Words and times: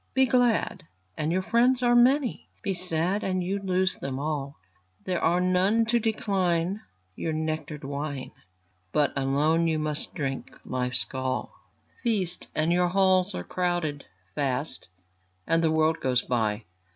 Be 0.15 0.25
glad, 0.25 0.87
and 1.15 1.31
your 1.31 1.43
friends 1.43 1.83
are 1.83 1.95
many; 1.95 2.49
Be 2.63 2.73
sad, 2.73 3.23
and 3.23 3.43
you 3.43 3.59
lose 3.61 3.99
them 3.99 4.17
all; 4.17 4.57
There 5.03 5.23
are 5.23 5.39
none 5.39 5.85
to 5.85 5.99
decline 5.99 6.81
your 7.15 7.33
nectar'd 7.33 7.83
wine, 7.83 8.31
But 8.91 9.13
alone 9.15 9.67
you 9.67 9.77
must 9.77 10.15
drink 10.15 10.57
life's 10.65 11.03
gall. 11.03 11.53
Feast, 12.01 12.47
and 12.55 12.71
your 12.73 12.87
halls 12.87 13.35
are 13.35 13.43
crowded; 13.43 14.05
Fast, 14.33 14.87
and 15.45 15.63
the 15.63 15.69
world 15.69 15.99
goes 15.99 16.23
by. 16.23 16.63